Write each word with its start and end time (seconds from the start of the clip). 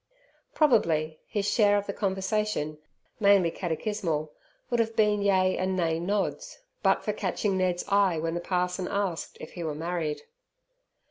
Probably 0.55 1.19
his 1.27 1.47
share 1.47 1.77
of 1.77 1.85
the 1.85 1.93
conversation, 1.93 2.79
mainly 3.19 3.51
catechismal, 3.51 4.31
would 4.71 4.79
have 4.79 4.95
been 4.95 5.21
yea 5.21 5.55
and 5.59 5.77
nay 5.77 5.99
nods, 5.99 6.57
but 6.81 7.03
for 7.03 7.13
catching 7.13 7.55
Ned's 7.55 7.83
eye 7.87 8.17
when 8.17 8.33
the 8.33 8.41
parson 8.41 8.87
asked 8.87 9.37
if 9.39 9.51
he 9.51 9.63
were 9.63 9.75
married. 9.75 10.23